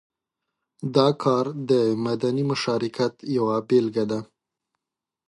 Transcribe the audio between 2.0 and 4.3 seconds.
مدني مشارکت یوه بېلګه ده.